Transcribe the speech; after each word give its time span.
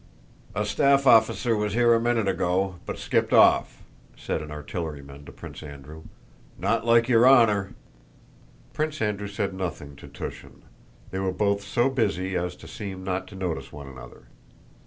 "A 0.55 0.65
staff 0.65 1.05
officer 1.05 1.55
was 1.55 1.73
here 1.75 1.93
a 1.93 2.01
minute 2.01 2.27
ago, 2.27 2.79
but 2.87 2.97
skipped 2.97 3.33
off," 3.33 3.83
said 4.17 4.41
an 4.41 4.49
artilleryman 4.49 5.25
to 5.25 5.31
Prince 5.31 5.61
Andrew. 5.61 6.05
"Not 6.57 6.87
like 6.87 7.07
your 7.07 7.27
honor!" 7.27 7.75
Prince 8.73 8.99
Andrew 8.99 9.27
said 9.27 9.53
nothing 9.53 9.95
to 9.97 10.07
Túshin. 10.07 10.63
They 11.11 11.19
were 11.19 11.31
both 11.31 11.61
so 11.61 11.87
busy 11.87 12.35
as 12.35 12.55
to 12.55 12.67
seem 12.67 13.03
not 13.03 13.27
to 13.27 13.35
notice 13.35 13.71
one 13.71 13.87
another. 13.87 14.23